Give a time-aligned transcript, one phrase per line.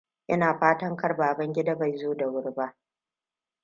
[0.27, 2.77] Ina fatan kar Babangida bai zo da wuri ba.